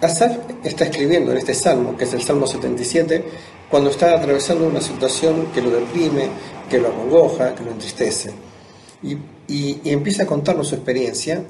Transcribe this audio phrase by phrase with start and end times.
[0.00, 3.24] Asaf está escribiendo en este salmo, que es el Salmo 77,
[3.70, 6.28] cuando está atravesando una situación que lo deprime,
[6.68, 8.32] que lo acongoja, que lo entristece.
[9.02, 9.18] Y,
[9.88, 11.44] empieza a contarnos su experiencia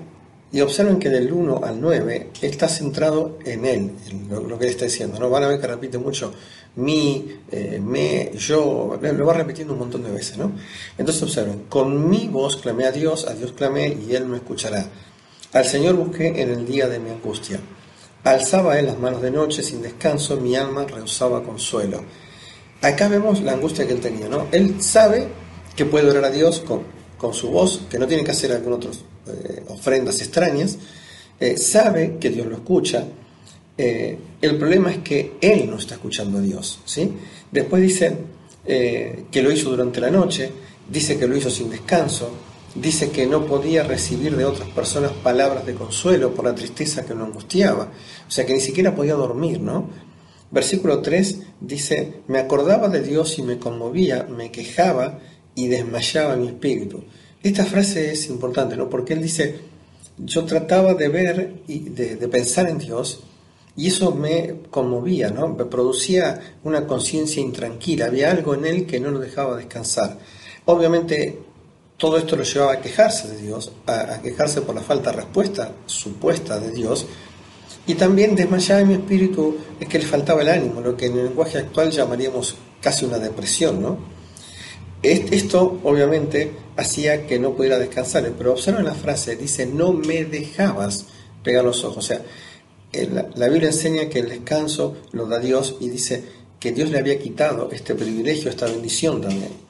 [0.53, 4.71] y observen que del 1 al 9 está centrado en él, en lo, que él
[4.71, 5.19] está diciendo.
[5.19, 5.31] ¿no?
[5.31, 6.33] Van a ver que repite mucho
[6.77, 10.37] mi, eh, me, yo, lo va repitiendo un montón de veces.
[10.37, 10.53] ¿no?
[10.99, 14.87] Entonces observen, con mi voz clamé a Dios, a Dios clamé y Él me escuchará.
[15.53, 17.61] Al Señor busqué en el día de mi angustia.
[18.27, 22.03] Alzaba él las manos de noche sin descanso, mi alma rehusaba consuelo.
[22.83, 24.49] Acá vemos la angustia que él tenía, ¿no?
[24.51, 25.29] Él sabe
[25.77, 26.83] que puede orar a Dios con,
[27.17, 30.77] con su voz, que no tiene que hacer algunas otras eh, ofrendas extrañas,
[31.39, 33.05] eh, sabe que Dios lo escucha.
[33.79, 37.09] Eh, el problema es que él no está escuchando a Dios, ¿sí?
[37.53, 38.17] Después dice
[38.67, 40.51] que lo hizo durante la noche,
[40.91, 42.33] dice que lo hizo sin descanso,
[42.81, 47.15] dice que no podía recibir de otras personas palabras de consuelo por la tristeza que
[47.15, 47.93] lo angustiaba,
[48.27, 49.89] o sea que ni siquiera podía dormir, ¿no?
[50.51, 55.19] Versículo 3 dice, me acordaba de Dios y me conmovía, me quejaba
[55.55, 57.03] y desmayaba mi espíritu.
[57.43, 58.89] Esta frase es importante, ¿no?
[58.89, 59.59] Porque él dice,
[60.19, 63.21] yo trataba de ver y de, pensar en Dios
[63.77, 65.49] y eso me conmovía, ¿no?
[65.49, 70.19] Me producía una conciencia intranquila, había algo en él que no lo dejaba descansar.
[70.65, 71.39] Obviamente
[71.97, 75.73] todo esto lo llevaba a quejarse de Dios, a, quejarse por la falta de respuesta
[75.87, 77.07] supuesta de Dios,
[77.87, 81.19] y también desmayaba en mi espíritu es que le faltaba el ánimo, lo que en
[81.19, 84.17] el lenguaje actual llamaríamos casi una depresión, ¿no?
[85.03, 91.07] Esto obviamente hacía que no pudiera descansar, pero observen la frase, dice, no me dejabas
[91.45, 92.23] pegar los ojos, o sea,
[93.37, 96.25] la Biblia enseña que el descanso lo da Dios y dice
[96.59, 99.66] que Dios le había quitado este privilegio, esta bendición también.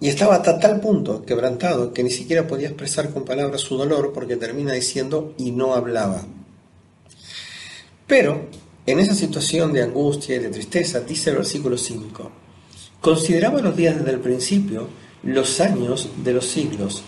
[0.00, 4.12] Y estaba hasta tal punto quebrantado que ni siquiera podía expresar con palabras su dolor
[4.12, 6.22] porque termina diciendo y no hablaba.
[8.06, 8.46] Pero
[8.86, 12.30] en esa situación de angustia y de tristeza, dice el versículo 5,
[13.00, 14.88] consideraba los días desde el principio,
[15.24, 17.02] los años de los siglos.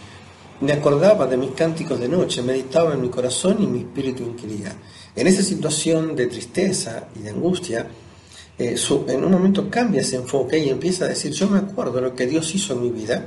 [0.60, 4.76] Me acordaba de mis cánticos de noche, meditaba en mi corazón y mi espíritu inquiría.
[5.16, 7.86] En esa situación de tristeza y de angustia,
[8.58, 8.76] eh,
[9.08, 12.26] en un momento cambia ese enfoque y empieza a decir, yo me acuerdo lo que
[12.26, 13.26] Dios hizo en mi vida,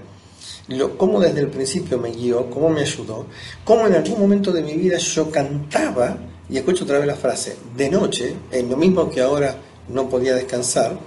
[0.68, 3.26] lo, cómo desde el principio me guió, cómo me ayudó,
[3.64, 6.18] cómo en algún momento de mi vida yo cantaba,
[6.50, 9.58] y escucho otra vez la frase, de noche, en lo mismo que ahora
[9.90, 11.00] no podía descansar,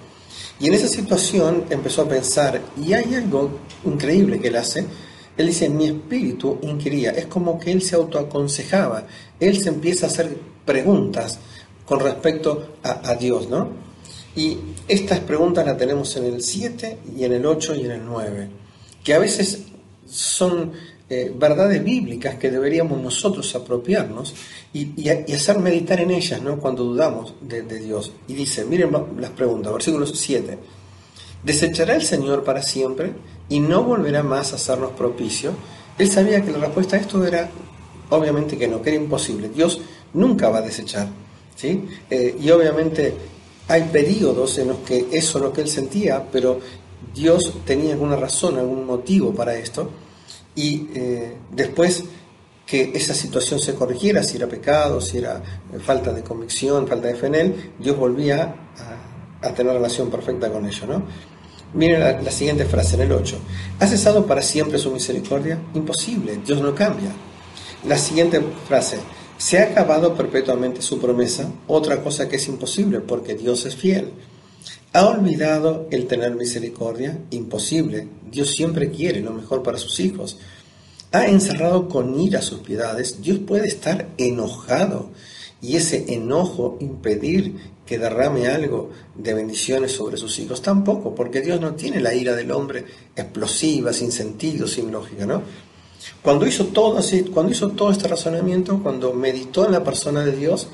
[0.58, 3.50] y en esa situación empezó a pensar, y hay algo
[3.84, 4.84] increíble que él hace,
[5.36, 9.06] él dice, mi espíritu inquiría, es como que él se autoaconsejaba,
[9.38, 11.38] él se empieza a hacer preguntas
[11.84, 13.85] con respecto a Dios, ¿no?
[14.36, 18.04] Y estas preguntas las tenemos en el 7 y en el 8 y en el
[18.04, 18.48] 9,
[19.02, 19.62] que a veces
[20.06, 20.72] son
[21.08, 24.34] eh, verdades bíblicas que deberíamos nosotros apropiarnos
[24.72, 26.58] y, hacer meditar en ellas ¿no?
[26.58, 28.12] cuando dudamos de, Dios.
[28.28, 30.58] Y dice, miren las preguntas, versículo 7,
[31.42, 33.12] ¿desechará el Señor para siempre
[33.48, 35.52] y no volverá más a hacernos propicio?
[35.96, 37.48] Él sabía que la respuesta a esto era
[38.10, 39.48] obviamente que no, que era imposible.
[39.48, 39.80] Dios
[40.12, 41.08] nunca va a desechar.
[41.54, 41.88] ¿sí?
[42.10, 43.14] Eh, y obviamente
[43.68, 46.60] hay periodos en los que eso es lo que él sentía, pero
[47.14, 49.90] Dios tenía alguna razón, algún motivo para esto,
[50.54, 52.04] y eh, después
[52.66, 57.08] que esa situación se corrigiera, si era pecado, si era eh, falta de convicción, falta
[57.08, 58.54] de fe en él, Dios volvía
[59.40, 61.02] a, tener relación perfecta con ello, ¿no?
[61.74, 63.38] Miren la, la, siguiente frase en el 8.
[63.78, 65.58] ¿Ha cesado para siempre su misericordia?
[65.74, 67.10] Imposible, Dios no cambia.
[67.86, 68.98] La siguiente frase.
[69.38, 71.52] ¿Se ha acabado perpetuamente su promesa?
[71.66, 74.12] Otra cosa que es imposible, porque Dios es fiel.
[74.94, 77.18] ¿Ha olvidado el tener misericordia?
[77.30, 78.08] Imposible.
[78.30, 80.38] Dios siempre quiere lo mejor para sus hijos.
[81.12, 83.20] ¿Ha encerrado con ira sus piedades?
[83.20, 85.10] Dios puede estar enojado
[85.60, 90.62] y ese enojo impedir que derrame algo de bendiciones sobre sus hijos.
[90.62, 95.42] Tampoco, porque Dios no tiene la ira del hombre explosiva, sin sentido, sin lógica, ¿no?
[96.22, 100.32] Cuando hizo todo así, cuando hizo todo este razonamiento, cuando meditó en la persona de
[100.32, 100.68] Dios,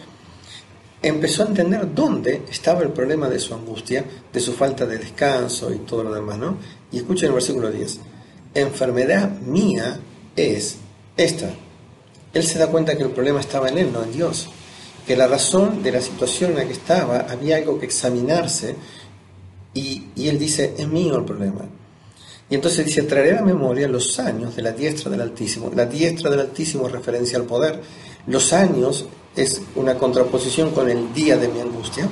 [1.02, 5.72] empezó a entender dónde estaba el problema de su angustia, de su falta de descanso
[5.72, 6.56] y todo lo demás, ¿no?
[6.90, 7.98] Y escuchen el versículo 10.
[8.54, 9.98] Enfermedad mía
[10.36, 10.76] es
[11.16, 11.50] esta.
[12.32, 14.48] Él se da cuenta que el problema estaba en él, no en Dios.
[15.06, 18.76] Que la razón de la situación en la que estaba, había algo que examinarse
[19.74, 21.66] y, y él dice, es mío el problema.
[22.52, 25.72] Y entonces dice, traeré a memoria los años de la diestra del Altísimo.
[25.74, 27.80] La diestra del Altísimo es referencia al poder.
[28.26, 32.06] Los años es una contraposición con el día de mi angustia.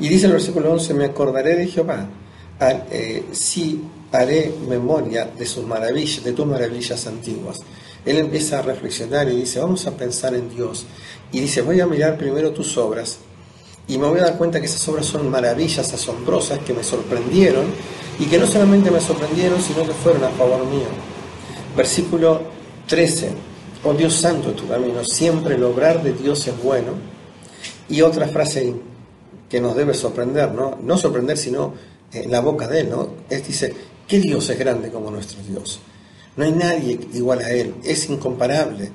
[0.00, 2.08] Y dice el versículo 11, me acordaré de Jehová,
[2.60, 3.80] eh, si
[4.12, 7.56] haré memoria de sus maravillas, de tus maravillas antiguas.
[8.04, 10.84] Él empieza a reflexionar y dice, vamos a pensar en Dios.
[11.32, 13.16] Y dice, voy a mirar primero tus obras
[13.88, 17.64] y me voy a dar cuenta que esas obras son maravillas asombrosas que me sorprendieron
[18.20, 20.88] y que no solamente me sorprendieron, sino que fueron a favor mío.
[21.74, 22.42] Versículo
[22.86, 23.30] 13,
[23.82, 26.92] oh Dios santo tu camino, siempre el obrar de Dios es bueno.
[27.88, 28.74] Y otra frase
[29.48, 30.78] que nos debe sorprender, ¿no?
[30.82, 31.72] No sorprender, sino
[32.12, 33.08] en la boca de Él, ¿no?
[33.30, 33.74] Es, dice,
[34.06, 35.80] ¿qué Dios es grande como nuestro Dios?
[36.36, 38.92] No hay nadie igual a Él, es incomparable.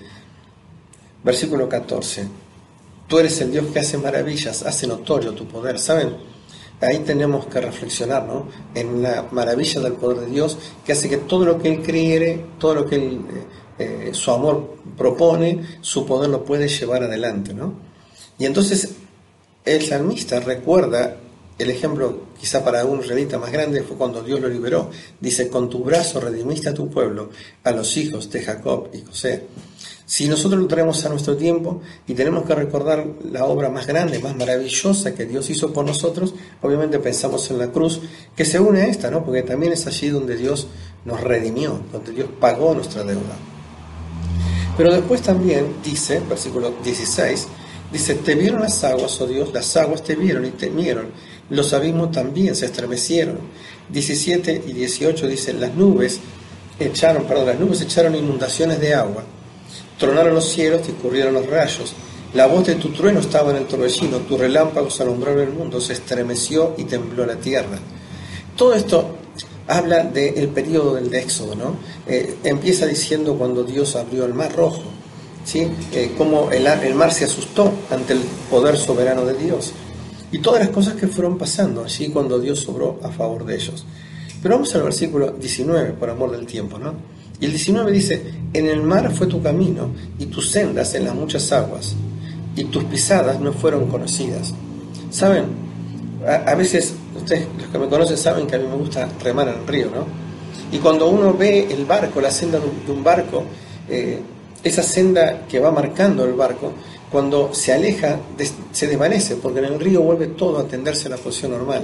[1.24, 2.28] Versículo 14,
[3.08, 6.35] tú eres el Dios que hace maravillas, hace notorio tu poder, ¿saben?
[6.86, 8.48] Ahí tenemos que reflexionar, ¿no?
[8.74, 12.46] En la maravilla del poder de Dios que hace que todo lo que Él cree,
[12.60, 13.22] todo lo que Él,
[13.78, 17.74] eh, eh, su amor propone, su poder lo puede llevar adelante, ¿no?
[18.38, 18.96] Y entonces
[19.66, 21.18] el salmista recuerda
[21.58, 24.90] el ejemplo, quizá para un israelita más grande, fue cuando Dios lo liberó.
[25.22, 27.30] Dice, con tu brazo redimiste a tu pueblo,
[27.64, 29.44] a los hijos de Jacob y José.
[30.06, 34.20] Si nosotros lo traemos a nuestro tiempo y tenemos que recordar la obra más grande,
[34.20, 38.02] más maravillosa que Dios hizo por nosotros, obviamente pensamos en la cruz,
[38.36, 39.26] que se une a esta, ¿no?
[39.26, 40.68] Porque también es allí donde Dios
[41.06, 43.36] nos redimió, donde Dios pagó nuestra deuda.
[44.78, 47.48] Pero después también dice, versículo 16,
[47.92, 51.08] dice, te vieron las aguas, oh Dios, las aguas te vieron y temieron
[51.50, 53.38] los abismos también se estremecieron.
[53.90, 56.20] 17 y 18 dicen, las nubes
[56.80, 59.24] echaron, perdón, las nubes echaron inundaciones de agua,
[59.98, 61.94] tronaron los cielos, discurrieron los rayos,
[62.34, 65.94] la voz de tu trueno estaba en el torbellino, tu relámpagos alumbraron el mundo, se
[65.94, 67.80] estremeció y tembló la tierra.
[68.58, 69.16] Todo esto
[69.68, 71.78] habla del periodo del Éxodo, ¿no?
[72.08, 74.84] Eh, empieza diciendo cuando Dios abrió el mar rojo,
[75.46, 75.68] ¿sí?
[75.94, 78.20] Eh, cómo el, mar se asustó ante el
[78.50, 79.72] poder soberano de Dios
[80.32, 83.86] y todas las cosas que fueron pasando allí cuando Dios sobró a favor de ellos.
[84.42, 86.94] Pero vamos al versículo 19, por amor del tiempo, ¿no?
[87.40, 88.22] Y el 19 dice,
[88.54, 91.96] en el mar fue tu camino y tus sendas en las muchas aguas,
[92.56, 94.54] y tus pisadas no fueron conocidas.
[95.10, 95.46] ¿Saben?
[96.26, 99.56] A, veces, ustedes, los que me conocen, saben que a mí me gusta remar en
[99.56, 100.06] el río, ¿no?
[100.72, 103.44] Y cuando uno ve el barco, la senda de un barco,
[103.90, 104.20] eh,
[104.64, 106.74] esa senda que va marcando el barco,
[107.12, 108.20] cuando se aleja,
[108.72, 111.84] se desvanece, porque en el río vuelve todo a tenderse a la posición normal.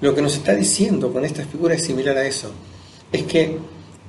[0.00, 2.50] Lo que nos está diciendo con esta figura es similar a eso.
[3.10, 3.58] Es que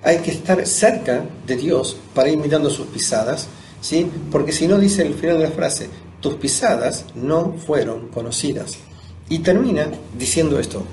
[0.03, 3.47] hay que estar cerca de Dios para ir mirando sus pisadas,
[3.81, 4.09] ¿sí?
[4.31, 5.89] porque si no dice el final de la frase,
[6.21, 8.77] tus pisadas no fueron conocidas.
[9.29, 10.83] Y termina diciendo esto,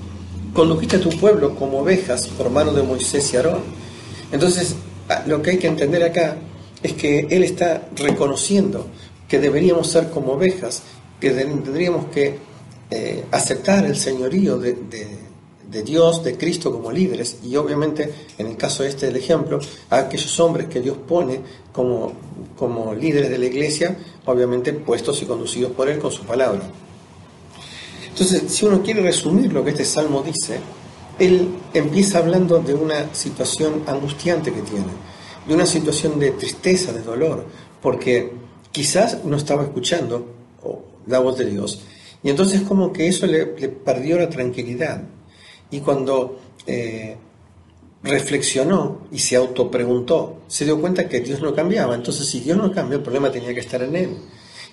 [0.53, 3.61] condujiste a tu pueblo como ovejas por mano de Moisés y Aarón.
[4.31, 4.75] Entonces,
[5.25, 6.37] lo que hay que entender acá
[6.83, 8.87] es que Él está reconociendo
[9.27, 10.83] que deberíamos ser como ovejas,
[11.19, 12.37] que tendríamos que
[12.89, 14.77] eh, aceptar el señorío de,
[15.83, 19.59] Dios, de Cristo como líderes, y obviamente, en el caso este del ejemplo,
[19.89, 21.41] a aquellos hombres que Dios pone
[21.71, 22.13] como,
[22.57, 26.61] como líderes de la iglesia, obviamente puestos y conducidos por Él con su palabra.
[28.07, 30.59] Entonces, si uno quiere resumir lo que este salmo dice,
[31.19, 34.87] él empieza hablando de una situación angustiante que tiene,
[35.47, 37.45] de una situación de tristeza, de dolor,
[37.81, 38.31] porque
[38.71, 40.27] quizás no estaba escuchando
[41.07, 41.81] la voz de Dios.
[42.23, 45.03] Y entonces como que eso le, perdió la tranquilidad.
[45.71, 47.15] Y cuando eh,
[48.03, 51.95] reflexionó y se autopreguntó, se dio cuenta que Dios no cambiaba.
[51.95, 54.17] Entonces si Dios no cambió, el problema tenía que estar en él.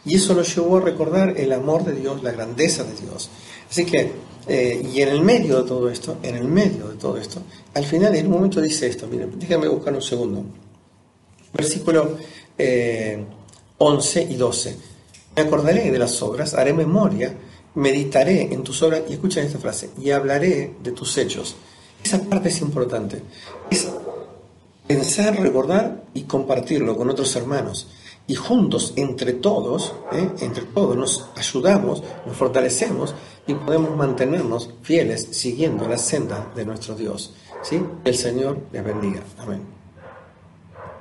[0.05, 3.31] Y eso lo llevó a recordar el amor de Dios, la grandeza de Dios.
[3.71, 4.13] Así que,
[4.47, 7.41] eh, y en el medio de todo esto, en el medio de todo esto,
[7.73, 10.45] al final en un momento dice esto, miren, déjenme buscar un segundo.
[11.55, 12.19] Versículo
[12.59, 13.25] eh,
[13.79, 14.77] 11 y 12.
[15.37, 17.35] Me acordaré de las obras, haré memoria,
[17.75, 21.57] meditaré en tus obras, y escuchen esta frase, y hablaré de tus hechos.
[22.03, 23.23] Esa parte es importante.
[23.71, 23.89] Es
[24.87, 27.89] pensar, recordar y compartirlo con otros hermanos.
[28.27, 30.31] Y juntos, entre todos, ¿eh?
[30.41, 33.15] entre todos nos ayudamos, nos fortalecemos
[33.47, 37.35] y podemos mantenernos fieles siguiendo la senda de nuestro Dios.
[37.63, 37.83] ¿sí?
[38.05, 39.23] El Señor les bendiga.
[39.39, 39.74] Amén.